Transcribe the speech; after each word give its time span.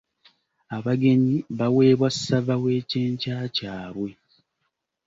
Abagenyi 0.75 1.35
baweebwa 1.57 2.09
ssava 2.15 2.53
w’ekyenkya 2.63 3.37
kyabwe. 3.55 4.09